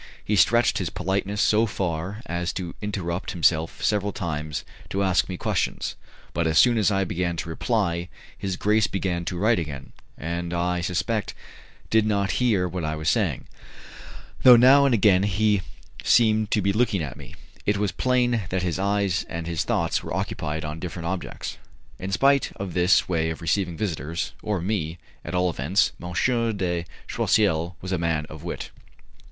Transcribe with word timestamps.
He 0.25 0.35
stretched 0.35 0.79
his 0.79 0.89
politeness 0.89 1.43
so 1.43 1.67
far 1.67 2.23
as 2.25 2.51
to 2.53 2.73
interrupt 2.81 3.33
himself 3.33 3.83
several 3.83 4.11
times 4.11 4.65
to 4.89 5.03
ask 5.03 5.29
me 5.29 5.37
questions, 5.37 5.95
but 6.33 6.47
as 6.47 6.57
soon 6.57 6.79
as 6.79 6.89
I 6.89 7.03
began 7.03 7.37
to 7.37 7.49
reply 7.49 8.09
his 8.35 8.55
grace 8.55 8.87
began 8.87 9.25
to 9.25 9.37
write 9.37 9.59
again, 9.59 9.91
and 10.17 10.55
I 10.55 10.81
suspect 10.81 11.35
did 11.91 12.07
not 12.07 12.31
hear 12.41 12.67
what 12.67 12.83
I 12.83 12.95
was 12.95 13.09
saying; 13.11 13.41
and 13.41 13.45
though 14.41 14.55
now 14.55 14.85
and 14.87 14.95
again 14.95 15.21
he 15.21 15.61
seemed 16.03 16.49
to 16.49 16.63
be 16.63 16.73
looking 16.73 17.03
at 17.03 17.15
me, 17.15 17.35
it 17.67 17.77
was 17.77 17.91
plain 17.91 18.41
that 18.49 18.63
his 18.63 18.79
eyes 18.79 19.23
and 19.29 19.45
his 19.45 19.63
thoughts 19.65 20.01
were 20.01 20.15
occupied 20.17 20.65
on 20.65 20.79
different 20.79 21.05
objects. 21.09 21.59
In 21.99 22.11
spite 22.11 22.51
of 22.55 22.73
this 22.73 23.07
way 23.07 23.29
of 23.29 23.39
receiving 23.39 23.77
visitors 23.77 24.33
or 24.41 24.61
me, 24.61 24.97
at 25.23 25.35
all 25.35 25.51
events, 25.51 25.91
M. 26.01 26.13
de 26.57 26.85
Choiseul 27.07 27.75
was 27.81 27.91
a 27.91 27.99
man 27.99 28.25
of 28.31 28.41
wit. 28.43 28.71